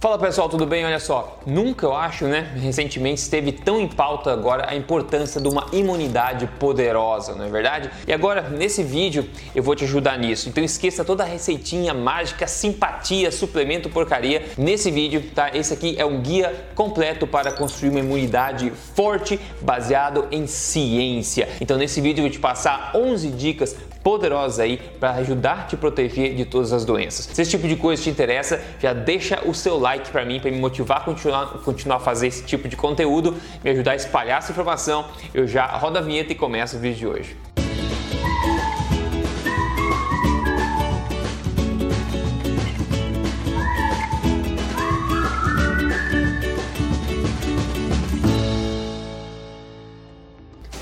[0.00, 0.84] Fala pessoal, tudo bem?
[0.84, 5.48] Olha só, nunca eu acho, né, recentemente esteve tão em pauta agora a importância de
[5.48, 7.90] uma imunidade poderosa, não é verdade?
[8.06, 10.48] E agora, nesse vídeo, eu vou te ajudar nisso.
[10.48, 14.44] Então esqueça toda a receitinha mágica, simpatia, suplemento porcaria.
[14.56, 15.50] Nesse vídeo, tá?
[15.52, 21.48] Esse aqui é um guia completo para construir uma imunidade forte, baseado em ciência.
[21.60, 23.76] Então nesse vídeo eu vou te passar 11 dicas
[24.08, 27.28] poderosas aí para ajudar a te proteger de todas as doenças.
[27.30, 30.50] Se esse tipo de coisa te interessa, já deixa o seu like para mim, para
[30.50, 34.38] me motivar a continuar, continuar a fazer esse tipo de conteúdo, me ajudar a espalhar
[34.38, 35.04] essa informação.
[35.34, 37.47] Eu já rodo a vinheta e começo o vídeo de hoje.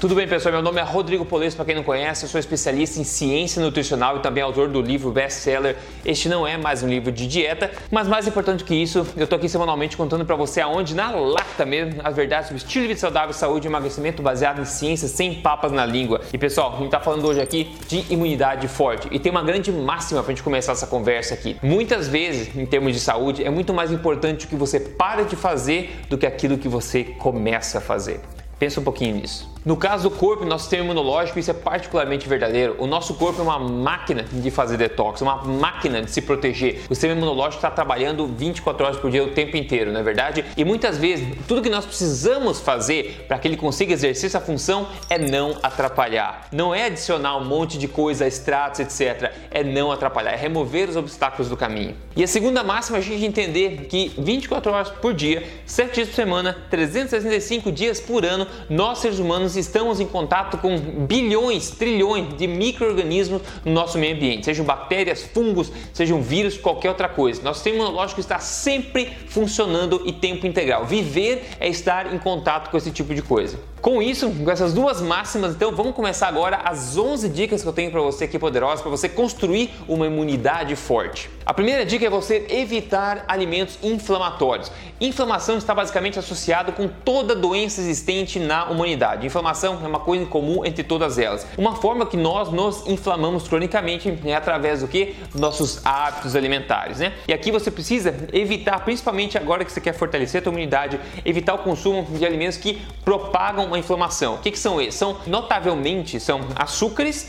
[0.06, 0.52] Tudo bem, pessoal?
[0.52, 4.18] Meu nome é Rodrigo Polesso, para quem não conhece, eu sou especialista em ciência nutricional
[4.18, 8.06] e também autor do livro best-seller Este não é mais um livro de dieta, mas
[8.06, 12.00] mais importante que isso, eu tô aqui semanalmente contando para você aonde na lata mesmo
[12.04, 15.72] as verdades sobre estilo de vida saudável, saúde e emagrecimento baseado em ciência sem papas
[15.72, 16.20] na língua.
[16.32, 19.72] E pessoal, a gente tá falando hoje aqui de imunidade forte e tem uma grande
[19.72, 21.56] máxima pra gente começar essa conversa aqui.
[21.60, 25.34] Muitas vezes, em termos de saúde, é muito mais importante o que você para de
[25.34, 28.20] fazer do que aquilo que você começa a fazer.
[28.56, 29.55] Pensa um pouquinho nisso.
[29.66, 32.76] No caso do corpo nosso sistema imunológico, isso é particularmente verdadeiro.
[32.78, 36.82] O nosso corpo é uma máquina de fazer detox, uma máquina de se proteger.
[36.88, 40.44] O sistema imunológico está trabalhando 24 horas por dia o tempo inteiro, não é verdade?
[40.56, 44.86] E muitas vezes, tudo que nós precisamos fazer para que ele consiga exercer essa função
[45.10, 46.46] é não atrapalhar.
[46.52, 49.32] Não é adicionar um monte de coisa, extratos, etc.
[49.50, 51.96] É não atrapalhar, é remover os obstáculos do caminho.
[52.14, 56.08] E a segunda máxima é a gente entender que 24 horas por dia, 7 dias
[56.08, 60.76] por semana, 365 dias por ano, nós seres humanos estamos em contato com
[61.06, 67.08] bilhões, trilhões de micro-organismos no nosso meio ambiente, sejam bactérias, fungos, sejam vírus, qualquer outra
[67.08, 67.42] coisa.
[67.42, 70.84] Nosso sistema imunológico está sempre funcionando e tempo integral.
[70.84, 73.58] Viver é estar em contato com esse tipo de coisa.
[73.86, 77.72] Com isso, com essas duas máximas, então vamos começar agora as 11 dicas que eu
[77.72, 81.30] tenho para você aqui poderosas para você construir uma imunidade forte.
[81.46, 84.72] A primeira dica é você evitar alimentos inflamatórios.
[85.00, 89.24] Inflamação está basicamente associado com toda doença existente na humanidade.
[89.24, 91.46] Inflamação é uma coisa comum entre todas elas.
[91.56, 95.14] Uma forma que nós nos inflamamos cronicamente é através do que?
[95.32, 97.12] Nossos hábitos alimentares, né?
[97.28, 101.54] E aqui você precisa evitar, principalmente agora que você quer fortalecer a sua imunidade, evitar
[101.54, 104.34] o consumo de alimentos que propagam inflamação.
[104.34, 104.94] O que, que são esses?
[104.94, 107.28] São notavelmente são açúcares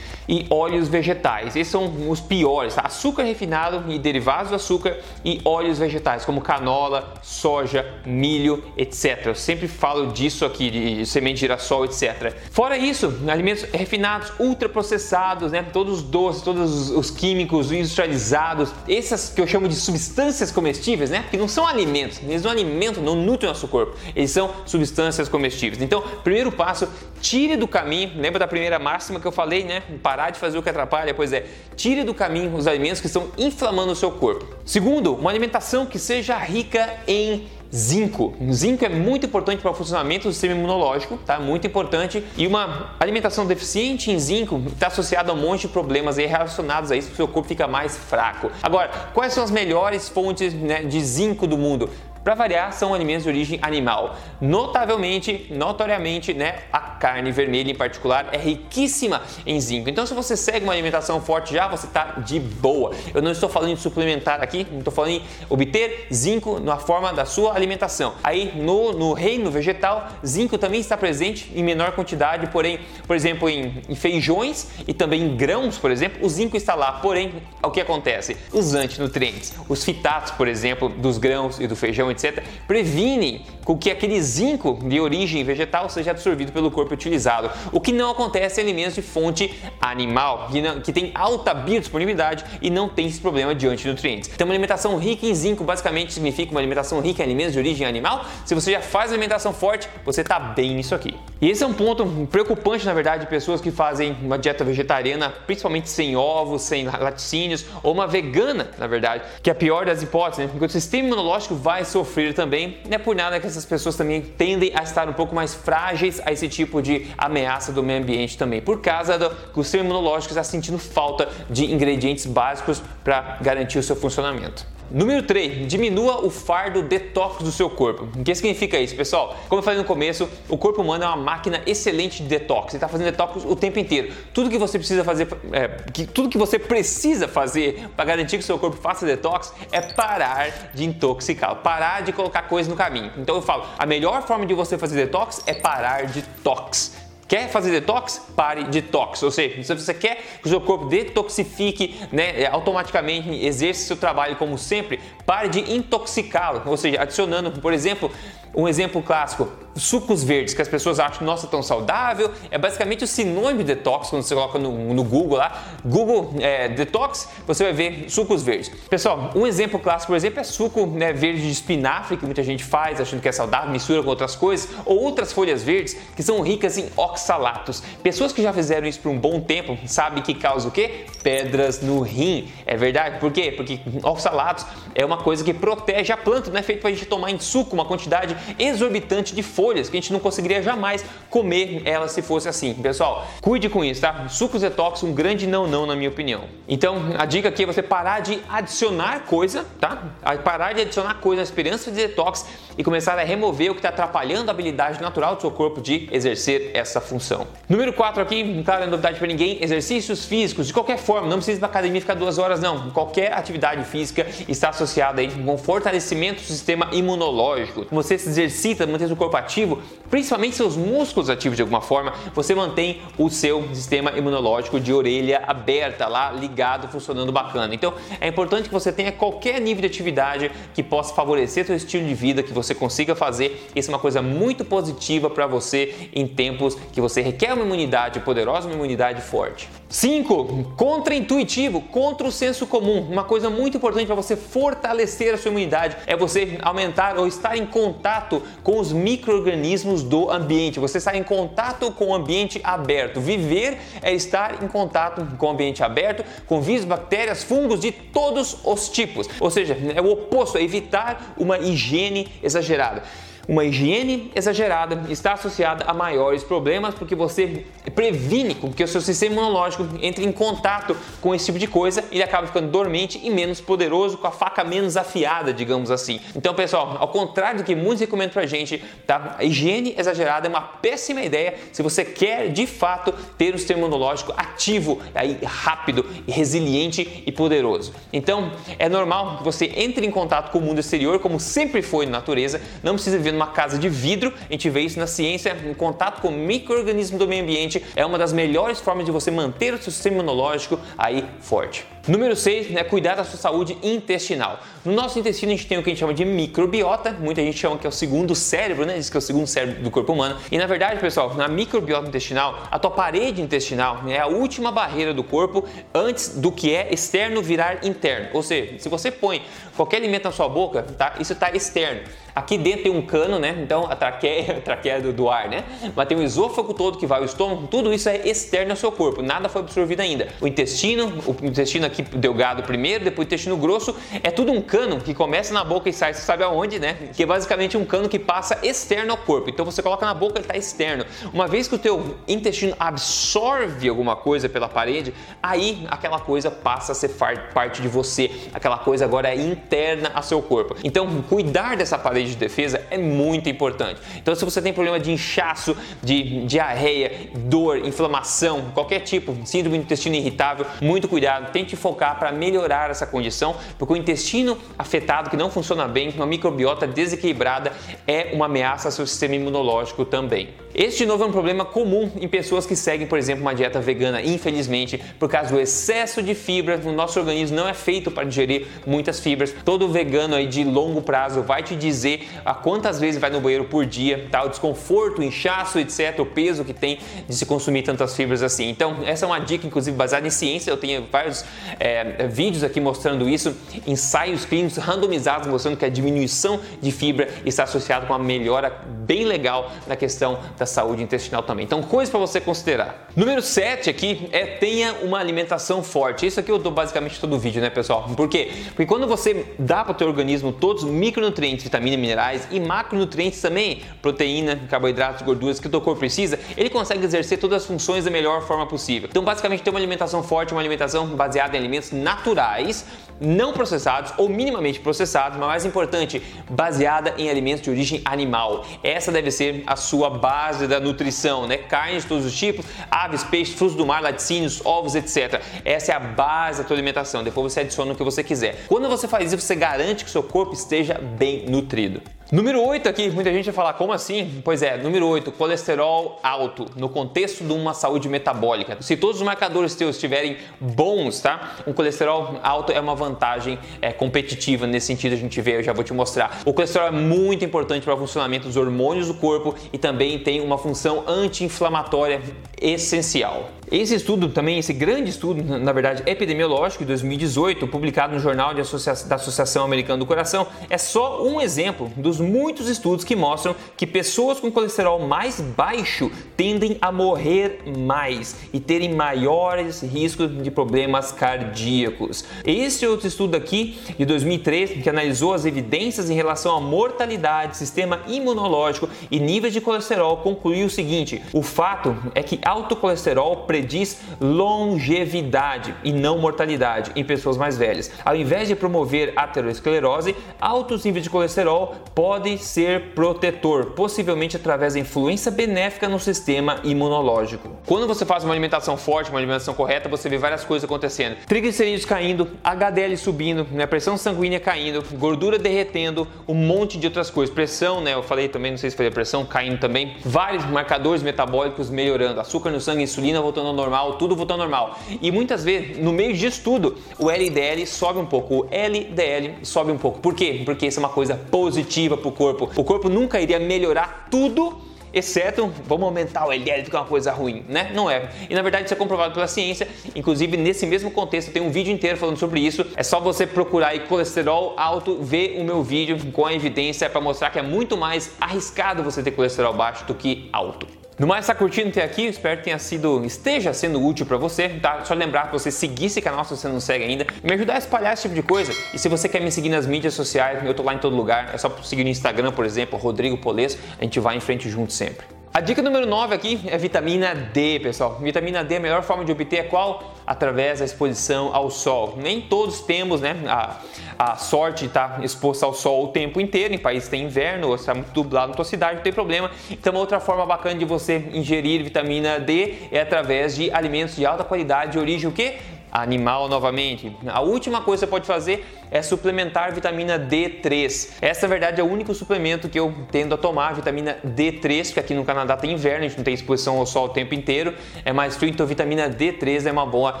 [0.28, 1.56] e óleos vegetais.
[1.56, 2.82] Esses são os piores, tá?
[2.82, 9.26] açúcar refinado e derivados do açúcar e óleos vegetais, como canola, soja, milho, etc.
[9.26, 12.34] Eu sempre falo disso aqui, de semente de girassol, etc.
[12.50, 15.62] Fora isso, alimentos refinados, ultraprocessados, né?
[15.62, 21.24] todos os doces, todos os químicos industrializados, essas que eu chamo de substâncias comestíveis, né?
[21.30, 25.82] que não são alimentos, eles não alimentam, não nutrem nosso corpo, eles são substâncias comestíveis.
[25.82, 26.88] Então, primeiro passo,
[27.26, 29.82] tire do caminho, lembra da primeira máxima que eu falei, né?
[30.00, 31.12] parar de fazer o que atrapalha?
[31.12, 31.44] Pois é,
[31.74, 34.46] tire do caminho os alimentos que estão inflamando o seu corpo.
[34.64, 38.32] Segundo, uma alimentação que seja rica em zinco.
[38.52, 41.40] Zinco é muito importante para o funcionamento do sistema imunológico, tá?
[41.40, 42.22] Muito importante.
[42.36, 46.92] E uma alimentação deficiente em zinco está associada a um monte de problemas aí relacionados
[46.92, 48.52] a isso, o seu corpo fica mais fraco.
[48.62, 51.90] Agora, quais são as melhores fontes né, de zinco do mundo?
[52.26, 54.16] Para variar, são alimentos de origem animal.
[54.40, 59.88] Notavelmente, notoriamente, né, a carne vermelha em particular é riquíssima em zinco.
[59.88, 62.90] Então, se você segue uma alimentação forte já, você está de boa.
[63.14, 67.12] Eu não estou falando de suplementar aqui, não estou falando em obter zinco na forma
[67.12, 68.14] da sua alimentação.
[68.24, 73.48] Aí, no, no reino vegetal, zinco também está presente em menor quantidade, porém, por exemplo,
[73.48, 76.94] em, em feijões e também em grãos, por exemplo, o zinco está lá.
[76.94, 78.36] Porém, o que acontece?
[78.52, 83.90] Os antinutrientes, os fitatos, por exemplo, dos grãos e do feijão, etc., previnem com que
[83.90, 88.64] aquele zinco de origem vegetal seja absorvido pelo corpo utilizado, o que não acontece em
[88.64, 93.54] alimentos de fonte animal, que, não, que tem alta biodisponibilidade e não tem esse problema
[93.56, 94.30] de antinutrientes.
[94.32, 97.84] Então, uma alimentação rica em zinco basicamente significa uma alimentação rica em alimentos de origem
[97.84, 98.24] animal.
[98.44, 101.16] Se você já faz alimentação forte, você está bem nisso aqui.
[101.40, 105.30] E esse é um ponto preocupante, na verdade, de pessoas que fazem uma dieta vegetariana,
[105.44, 110.02] principalmente sem ovos, sem laticínios, ou uma vegana, na verdade, que é a pior das
[110.02, 110.50] hipóteses, né?
[110.50, 112.78] porque o sistema imunológico vai sofrer também.
[112.88, 116.20] Não é por nada que essas pessoas também tendem a estar um pouco mais frágeis
[116.24, 119.84] a esse tipo de ameaça do meio ambiente também, por causa do que o sistema
[119.84, 124.75] imunológico está sentindo falta de ingredientes básicos para garantir o seu funcionamento.
[124.90, 128.08] Número 3, diminua o fardo detox do seu corpo.
[128.18, 129.36] O que significa isso, pessoal?
[129.48, 132.72] Como eu falei no começo, o corpo humano é uma máquina excelente de detox.
[132.72, 134.12] Ele está fazendo detox o tempo inteiro.
[134.32, 138.44] Tudo que você precisa fazer, é, que, tudo que você precisa fazer para garantir que
[138.44, 143.10] o seu corpo faça detox é parar de intoxicá-lo, parar de colocar coisas no caminho.
[143.16, 147.05] Então eu falo, a melhor forma de você fazer detox é parar de tox.
[147.28, 148.22] Quer fazer detox?
[148.36, 149.22] Pare de tox.
[149.22, 153.96] Ou seja, se você quer que o seu corpo detoxifique né, é, automaticamente, exerça seu
[153.96, 156.62] trabalho como sempre, pare de intoxicá-lo.
[156.66, 158.10] Ou seja, adicionando, por exemplo,
[158.56, 162.30] um exemplo clássico, sucos verdes, que as pessoas acham, nossa, tão saudável.
[162.50, 166.68] É basicamente o sinônimo de detox, quando você coloca no, no Google lá, Google é,
[166.68, 168.70] Detox, você vai ver sucos verdes.
[168.88, 172.64] Pessoal, um exemplo clássico, por exemplo, é suco né, verde de espinafre, que muita gente
[172.64, 176.40] faz, achando que é saudável, mistura com outras coisas, ou outras folhas verdes que são
[176.40, 177.82] ricas em oxalatos.
[178.02, 181.06] Pessoas que já fizeram isso por um bom tempo sabem que causa o quê?
[181.22, 182.48] Pedras no rim.
[182.66, 183.18] É verdade?
[183.18, 183.50] Por quê?
[183.50, 187.06] Porque oxalatos é uma coisa que protege a planta, não é feito para a gente
[187.06, 191.82] tomar em suco uma quantidade exorbitante de folhas que a gente não conseguiria jamais comer
[191.84, 192.74] elas se fosse assim.
[192.74, 194.28] Pessoal, cuide com isso, tá?
[194.28, 196.44] Sucos detox, um grande não não na minha opinião.
[196.68, 200.02] Então, a dica aqui é você parar de adicionar coisa, tá?
[200.44, 202.46] Parar de adicionar coisa na experiência de detox
[202.76, 206.08] e começar a remover o que está atrapalhando a habilidade natural do seu corpo de
[206.12, 207.46] exercer essa função.
[207.68, 211.58] Número 4 aqui, não é novidade para ninguém, exercícios físicos de qualquer forma, não precisa
[211.58, 212.90] ir para academia ficar duas horas não.
[212.90, 217.86] Qualquer atividade física está associada aí com fortalecimento do sistema imunológico.
[217.90, 219.80] Você se exercita, mantém seu corpo ativo,
[220.10, 225.42] principalmente seus músculos ativos de alguma forma, você mantém o seu sistema imunológico de orelha
[225.46, 227.74] aberta lá, ligado, funcionando bacana.
[227.74, 232.06] Então é importante que você tenha qualquer nível de atividade que possa favorecer seu estilo
[232.06, 233.68] de vida, que você consiga fazer.
[233.74, 238.20] Isso é uma coisa muito positiva para você em tempos que você requer uma imunidade
[238.20, 239.68] poderosa, uma imunidade forte.
[239.86, 240.72] 5.
[240.78, 243.02] Contra-intuitivo, contra o senso comum.
[243.02, 247.54] Uma coisa muito importante para você fortalecer a sua imunidade é você aumentar ou estar
[247.54, 250.80] em contato com os micro-organismos do ambiente.
[250.80, 253.20] Você estar em contato com o ambiente aberto.
[253.20, 258.56] Viver é estar em contato com o ambiente aberto, com vírus, bactérias, fungos de todos
[258.64, 259.28] os tipos.
[259.38, 263.02] Ou seja, é o oposto, é evitar uma higiene exagerada.
[263.48, 267.64] Uma higiene exagerada está associada a maiores problemas porque você
[267.94, 272.04] previne com que o seu sistema imunológico entre em contato com esse tipo de coisa
[272.10, 276.20] e ele acaba ficando dormente e menos poderoso, com a faca menos afiada, digamos assim.
[276.34, 279.36] Então, pessoal, ao contrário do que muitos recomendam pra gente, tá?
[279.38, 283.78] A higiene exagerada é uma péssima ideia se você quer de fato ter um sistema
[283.78, 287.94] imunológico ativo, aí rápido, resiliente e poderoso.
[288.12, 292.06] Então, é normal que você entre em contato com o mundo exterior como sempre foi
[292.06, 295.56] na natureza, não precisa viver numa casa de vidro, a gente vê isso na ciência,
[295.64, 299.74] em contato com micro-organismos do meio ambiente, é uma das melhores formas de você manter
[299.74, 301.86] o seu sistema imunológico aí forte.
[302.08, 304.60] Número 6 é né, cuidar da sua saúde intestinal.
[304.84, 307.58] No nosso intestino a gente tem o que a gente chama de microbiota, muita gente
[307.58, 308.96] chama que é o segundo cérebro, né?
[308.96, 310.36] Diz que é o segundo cérebro do corpo humano.
[310.52, 315.12] E na verdade, pessoal, na microbiota intestinal, a tua parede intestinal é a última barreira
[315.12, 318.28] do corpo antes do que é externo virar interno.
[318.34, 319.42] Ou seja, se você põe
[319.76, 321.14] qualquer alimento na sua boca, tá?
[321.18, 322.02] Isso está externo.
[322.36, 323.56] Aqui dentro tem um cano, né?
[323.62, 325.64] Então a traqueia, a traqueia do, do, ar, né?
[325.96, 328.92] Mas tem o esôfago todo que vai o estômago, tudo isso é externo ao seu
[328.92, 330.28] corpo, nada foi absorvido ainda.
[330.38, 335.00] O intestino, o intestino aqui delgado primeiro, depois o intestino grosso, é tudo um cano
[335.00, 336.98] que começa na boca e sai, você sabe aonde, né?
[337.14, 339.48] Que é basicamente um cano que passa externo ao corpo.
[339.48, 341.06] Então você coloca na boca, ele está externo.
[341.32, 346.92] Uma vez que o teu intestino absorve alguma coisa pela parede, aí aquela coisa passa
[346.92, 347.10] a ser
[347.54, 348.30] parte de você.
[348.52, 350.76] Aquela coisa agora é interna ao seu corpo.
[350.84, 354.00] Então cuidar dessa parede de defesa é muito importante.
[354.16, 359.84] Então, se você tem problema de inchaço, de diarreia, dor, inflamação, qualquer tipo, síndrome do
[359.84, 365.36] intestino irritável, muito cuidado, tente focar para melhorar essa condição, porque o intestino afetado, que
[365.36, 367.72] não funciona bem, uma microbiota desequilibrada,
[368.06, 370.48] é uma ameaça ao seu sistema imunológico também.
[370.74, 373.80] Este, de novo, é um problema comum em pessoas que seguem, por exemplo, uma dieta
[373.80, 378.24] vegana, infelizmente, por causa do excesso de fibra, o nosso organismo não é feito para
[378.24, 379.54] digerir muitas fibras.
[379.64, 383.64] Todo vegano aí de longo prazo vai te dizer a quantas vezes vai no banheiro
[383.64, 384.44] por dia, tá?
[384.44, 388.68] o desconforto, o inchaço, etc., o peso que tem de se consumir tantas fibras assim.
[388.68, 390.70] Então, essa é uma dica, inclusive, baseada em ciência.
[390.70, 391.44] Eu tenho vários
[391.78, 393.56] é, vídeos aqui mostrando isso,
[393.86, 399.24] ensaios clínicos randomizados mostrando que a diminuição de fibra está associada com uma melhora bem
[399.24, 401.64] legal na questão da saúde intestinal também.
[401.64, 403.08] Então, coisas para você considerar.
[403.14, 406.26] Número 7 aqui é tenha uma alimentação forte.
[406.26, 408.08] Isso aqui eu dou basicamente todo o vídeo, né, pessoal?
[408.16, 408.50] Por quê?
[408.68, 413.40] Porque quando você dá para o teu organismo todos os micronutrientes, vitaminas, minerais e macronutrientes
[413.40, 418.04] também, proteína, carboidratos, gorduras que o teu corpo precisa, ele consegue exercer todas as funções
[418.04, 419.08] da melhor forma possível.
[419.10, 422.84] Então, basicamente, ter uma alimentação forte, uma alimentação baseada em alimentos naturais
[423.20, 428.64] não processados ou minimamente processados, mas mais importante, baseada em alimentos de origem animal.
[428.82, 431.56] Essa deve ser a sua base da nutrição, né?
[431.56, 435.40] Carnes de todos os tipos, aves, peixes, frutos do mar, laticínios, ovos, etc.
[435.64, 437.24] Essa é a base da tua alimentação.
[437.24, 438.66] Depois você adiciona o que você quiser.
[438.68, 442.02] Quando você faz isso, você garante que seu corpo esteja bem nutrido.
[442.32, 444.42] Número 8 aqui, muita gente vai falar, como assim?
[444.42, 448.76] Pois é, número 8, colesterol alto, no contexto de uma saúde metabólica.
[448.80, 451.54] Se todos os marcadores teus estiverem bons, tá?
[451.64, 455.72] Um colesterol alto é uma vantagem é, competitiva nesse sentido, a gente vê, eu já
[455.72, 456.40] vou te mostrar.
[456.44, 460.40] O colesterol é muito importante para o funcionamento dos hormônios do corpo e também tem
[460.40, 462.20] uma função anti-inflamatória
[462.60, 463.50] essencial.
[463.70, 468.94] Esse estudo também, esse grande estudo, na verdade, epidemiológico de 2018, publicado no Jornal Associa
[469.08, 473.84] da Associação Americana do Coração, é só um exemplo dos muitos estudos que mostram que
[473.84, 481.10] pessoas com colesterol mais baixo tendem a morrer mais e terem maiores riscos de problemas
[481.10, 482.24] cardíacos.
[482.44, 488.00] Esse outro estudo aqui, de 2003, que analisou as evidências em relação à mortalidade, sistema
[488.06, 493.98] imunológico e níveis de colesterol, concluiu o seguinte: o fato é que alto colesterol prediz
[494.20, 497.90] longevidade e não mortalidade em pessoas mais velhas.
[498.04, 504.80] Ao invés de promover aterosclerose, altos níveis de colesterol podem ser protetor, possivelmente através da
[504.80, 507.50] influência benéfica no sistema imunológico.
[507.64, 511.16] Quando você faz uma alimentação forte, uma alimentação correta, você vê várias coisas acontecendo.
[511.26, 517.34] Triglicerídeos caindo, HDL subindo, né, pressão sanguínea caindo, gordura derretendo, um monte de outras coisas.
[517.34, 519.96] Pressão, né, eu falei também, não sei se a pressão, caindo também.
[520.04, 524.78] Vários marcadores metabólicos melhorando, açúcar no sangue, insulina voltando ao normal, tudo voltando ao normal.
[525.00, 529.72] E muitas vezes, no meio disso tudo, o LDL sobe um pouco, o LDL sobe
[529.72, 530.00] um pouco.
[530.00, 530.42] Por quê?
[530.44, 532.50] Porque isso é uma coisa positiva para o corpo.
[532.56, 537.44] O corpo nunca iria melhorar tudo exceto vamos aumentar o LDL fica uma coisa ruim,
[537.48, 537.70] né?
[537.74, 538.08] Não é.
[538.30, 539.68] E na verdade isso é comprovado pela ciência.
[539.94, 542.64] Inclusive nesse mesmo contexto tem um vídeo inteiro falando sobre isso.
[542.74, 547.00] É só você procurar aí colesterol alto, ver o meu vídeo com a evidência para
[547.00, 550.66] mostrar que é muito mais arriscado você ter colesterol baixo do que alto.
[550.98, 552.06] No mais, está curtindo ter aqui?
[552.06, 554.82] Espero que tenha sido, esteja sendo útil para você, tá?
[554.82, 557.58] Só lembrar para você seguir esse canal se você não segue ainda, me ajudar a
[557.58, 558.50] espalhar esse tipo de coisa.
[558.72, 561.34] E se você quer me seguir nas mídias sociais, eu tô lá em todo lugar,
[561.34, 564.72] é só seguir no Instagram, por exemplo, Rodrigo Poles, a gente vai em frente junto
[564.72, 565.15] sempre.
[565.36, 567.98] A dica número 9 aqui é vitamina D, pessoal.
[568.00, 569.92] Vitamina D, a melhor forma de obter é qual?
[570.06, 571.98] Através da exposição ao sol.
[571.98, 573.58] Nem todos temos né, a,
[573.98, 576.54] a sorte de estar exposto ao sol o tempo inteiro.
[576.54, 579.30] Em países tem inverno, ou está muito dublado na tua cidade, não tem problema.
[579.50, 584.24] Então, outra forma bacana de você ingerir vitamina D é através de alimentos de alta
[584.24, 585.36] qualidade de origem o quê?
[585.82, 586.94] Animal novamente.
[587.06, 590.94] A última coisa que você pode fazer é suplementar vitamina D3.
[591.00, 594.80] Essa, na verdade, é o único suplemento que eu tendo a tomar, vitamina D3, porque
[594.80, 597.54] aqui no Canadá tem inverno, a gente não tem exposição ao sol o tempo inteiro,
[597.84, 600.00] é mais frio, então vitamina D3 é uma boa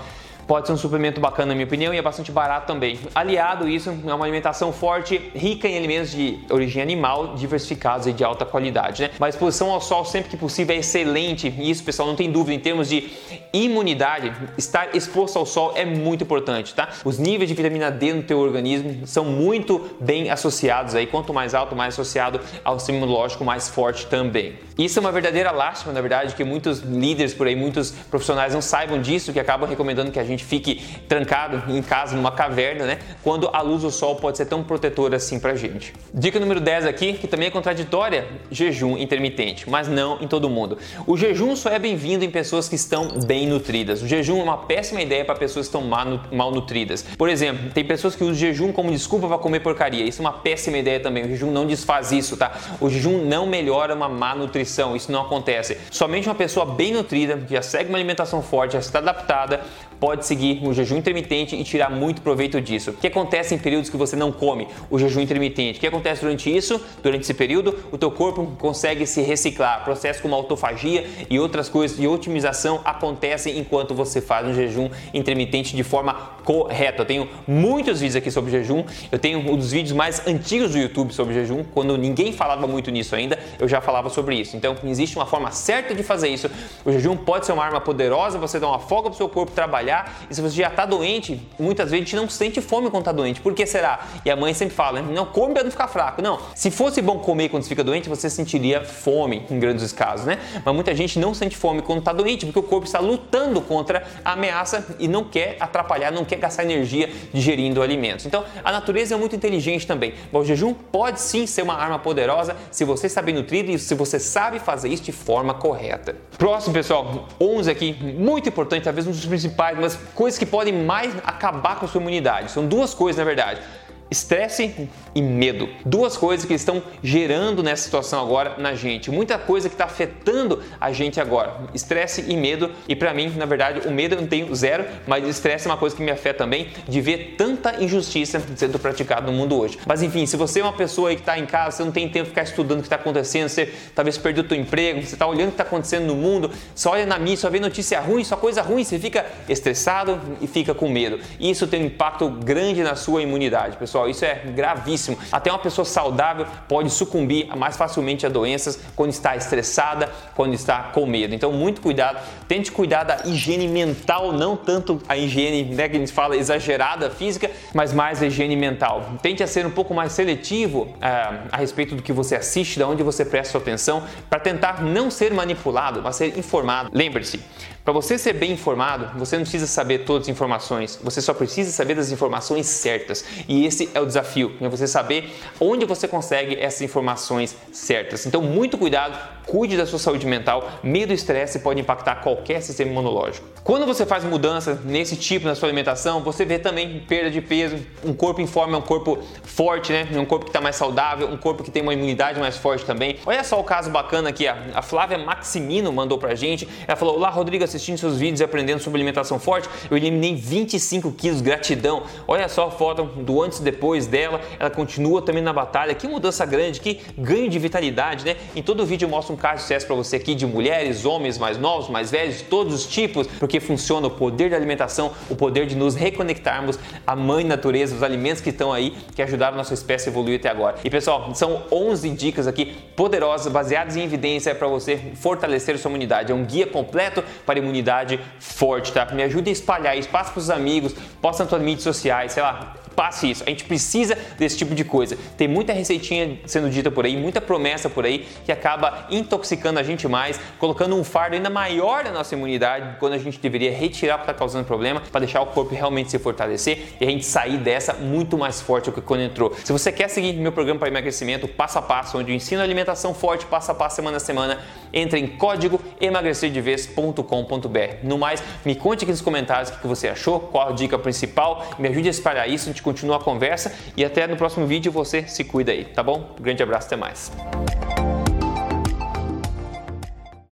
[0.46, 2.98] pode ser um suplemento bacana na minha opinião e é bastante barato também.
[3.14, 8.22] Aliado isso é uma alimentação forte, rica em alimentos de origem animal, diversificados e de
[8.24, 9.28] alta qualidade, né?
[9.28, 12.60] Exposição ao sol sempre que possível é excelente e isso, pessoal, não tem dúvida em
[12.60, 13.10] termos de
[13.52, 16.90] imunidade, estar exposto ao sol é muito importante, tá?
[17.04, 21.54] Os níveis de vitamina D no teu organismo são muito bem associados aí, quanto mais
[21.54, 24.54] alto, mais associado ao sistema imunológico mais forte também.
[24.78, 28.60] Isso é uma verdadeira lástima, na verdade, que muitos líderes por aí, muitos profissionais não
[28.60, 32.84] saibam disso, que acabam recomendando que a gente gente fique trancado em casa, numa caverna,
[32.84, 32.98] né?
[33.22, 35.92] Quando a luz do sol pode ser tão protetora assim pra gente.
[36.12, 40.78] Dica número 10 aqui, que também é contraditória, jejum intermitente, mas não em todo mundo.
[41.06, 44.02] O jejum só é bem-vindo em pessoas que estão bem nutridas.
[44.02, 45.88] O jejum é uma péssima ideia para pessoas que estão
[46.30, 47.04] mal nutridas.
[47.16, 50.04] Por exemplo, tem pessoas que usam jejum como desculpa para comer porcaria.
[50.04, 51.24] Isso é uma péssima ideia também.
[51.24, 52.52] O jejum não desfaz isso, tá?
[52.80, 54.94] O jejum não melhora uma má nutrição.
[54.94, 55.78] Isso não acontece.
[55.90, 59.60] Somente uma pessoa bem nutrida, que já segue uma alimentação forte, já está adaptada,
[59.98, 62.90] pode seguir o jejum intermitente e tirar muito proveito disso.
[62.90, 65.78] O que acontece em períodos que você não come o jejum intermitente?
[65.78, 66.80] O que acontece durante isso?
[67.02, 69.84] Durante esse período, o teu corpo consegue se reciclar.
[69.84, 75.74] Processos como autofagia e outras coisas de otimização acontecem enquanto você faz um jejum intermitente
[75.74, 77.02] de forma correta.
[77.02, 78.84] Eu tenho muitos vídeos aqui sobre jejum.
[79.10, 82.90] Eu tenho um dos vídeos mais antigos do YouTube sobre jejum, quando ninguém falava muito
[82.90, 84.56] nisso ainda, eu já falava sobre isso.
[84.56, 86.50] Então, existe uma forma certa de fazer isso.
[86.84, 89.52] O jejum pode ser uma arma poderosa, você dá uma folga para o seu corpo
[89.52, 92.90] trabalhar trabalhar e se você já está doente, muitas vezes a gente não sente fome
[92.90, 93.40] quando está doente.
[93.40, 94.00] Por que será?
[94.24, 95.12] E a mãe sempre fala, né?
[95.12, 96.20] não come para não ficar fraco.
[96.20, 100.26] Não, se fosse bom comer quando você fica doente, você sentiria fome em grandes casos,
[100.26, 100.38] né?
[100.64, 104.04] Mas muita gente não sente fome quando está doente, porque o corpo está lutando contra
[104.24, 108.26] a ameaça e não quer atrapalhar, não quer gastar energia digerindo alimentos.
[108.26, 110.14] Então, a natureza é muito inteligente também.
[110.32, 113.94] O jejum pode sim ser uma arma poderosa se você está bem nutrido e se
[113.94, 116.16] você sabe fazer isso de forma correta.
[116.36, 119.75] Próximo, pessoal, 11 aqui, muito importante, talvez um dos principais
[120.14, 122.50] coisas que podem mais acabar com a sua imunidade.
[122.50, 123.60] São duas coisas, na verdade.
[124.08, 125.68] Estresse e medo.
[125.84, 129.10] Duas coisas que estão gerando nessa situação agora na gente.
[129.10, 131.56] Muita coisa que está afetando a gente agora.
[131.74, 132.70] Estresse e medo.
[132.88, 135.76] E para mim, na verdade, o medo eu não tenho zero, mas estresse é uma
[135.76, 139.78] coisa que me afeta também de ver tanta injustiça sendo praticada no mundo hoje.
[139.84, 142.24] Mas enfim, se você é uma pessoa que está em casa, você não tem tempo
[142.24, 145.26] de ficar estudando o que está acontecendo, você talvez perdeu o seu emprego, você está
[145.26, 148.22] olhando o que está acontecendo no mundo, só olha na mídia, só vê notícia ruim,
[148.22, 151.18] só coisa ruim, você fica estressado e fica com medo.
[151.40, 155.18] Isso tem um impacto grande na sua imunidade, pessoal pessoal, isso é gravíssimo.
[155.32, 160.84] Até uma pessoa saudável pode sucumbir mais facilmente a doenças quando está estressada, quando está
[160.84, 161.34] com medo.
[161.34, 162.18] Então, muito cuidado.
[162.46, 167.10] Tente cuidar da higiene mental, não tanto a higiene né, que a gente fala exagerada
[167.10, 169.12] física, mas mais a higiene mental.
[169.22, 171.06] Tente ser um pouco mais seletivo é,
[171.50, 175.10] a respeito do que você assiste, de onde você presta sua atenção, para tentar não
[175.10, 176.90] ser manipulado, mas ser informado.
[176.92, 177.40] Lembre-se,
[177.86, 181.70] para você ser bem informado, você não precisa saber todas as informações, você só precisa
[181.70, 183.24] saber das informações certas.
[183.46, 188.26] E esse é o desafio, é você saber onde você consegue essas informações certas.
[188.26, 189.16] Então, muito cuidado,
[189.46, 190.68] cuide da sua saúde mental.
[190.82, 193.46] Medo e estresse pode impactar qualquer sistema imunológico.
[193.62, 197.78] Quando você faz mudança nesse tipo na sua alimentação, você vê também perda de peso,
[198.04, 200.08] um corpo em forma é um corpo forte, né?
[200.12, 203.18] Um corpo que está mais saudável, um corpo que tem uma imunidade mais forte também.
[203.24, 206.68] Olha só o caso bacana aqui, a Flávia Maximino mandou pra gente.
[206.86, 211.40] Ela falou: Olá, Rodrigo, assistindo seus vídeos aprendendo sobre alimentação forte, eu eliminei 25 quilos,
[211.40, 212.02] gratidão.
[212.26, 215.94] Olha só a foto do antes e depois dela, ela continua também na batalha.
[215.94, 218.36] Que mudança grande, que ganho de vitalidade, né?
[218.54, 221.38] Em todo vídeo eu mostro um caso de sucesso para você aqui de mulheres, homens
[221.38, 225.36] mais novos, mais velhos, de todos os tipos, porque funciona o poder da alimentação, o
[225.36, 229.58] poder de nos reconectarmos à mãe natureza, os alimentos que estão aí, que ajudaram a
[229.58, 230.76] nossa espécie a evoluir até agora.
[230.84, 236.32] E pessoal, são 11 dicas aqui poderosas, baseadas em evidência para você fortalecer sua imunidade.
[236.32, 239.04] É um guia completo para imunidade forte, tá?
[239.06, 242.42] Me ajude a espalhar isso, passe para os amigos, posta nas suas mídias sociais, sei
[242.42, 243.44] lá, passe isso.
[243.46, 245.16] A gente precisa desse tipo de coisa.
[245.36, 249.82] Tem muita receitinha sendo dita por aí, muita promessa por aí que acaba intoxicando a
[249.82, 254.14] gente mais, colocando um fardo ainda maior na nossa imunidade, quando a gente deveria retirar
[254.14, 257.24] o que está causando problema, para deixar o corpo realmente se fortalecer e a gente
[257.24, 259.54] sair dessa muito mais forte do que quando entrou.
[259.62, 263.12] Se você quer seguir meu programa para emagrecimento passo a passo, onde eu ensino alimentação
[263.12, 264.58] forte passo a passo, semana a semana,
[264.92, 267.96] entre em código emagrecerdevez.com.br.
[268.02, 271.66] No mais, me conte aqui nos comentários o que você achou, qual a dica principal,
[271.78, 274.92] me ajude a espalhar isso, a gente continua a conversa e até no próximo vídeo
[274.92, 276.36] você se cuida aí, tá bom?
[276.38, 277.32] Um grande abraço, até mais.